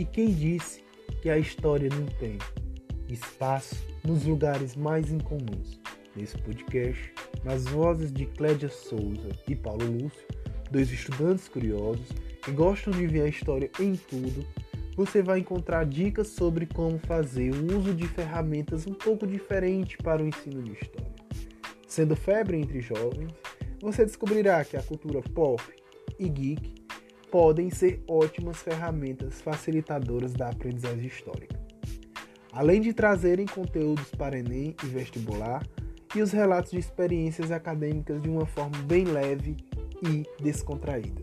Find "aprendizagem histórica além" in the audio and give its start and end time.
30.48-32.80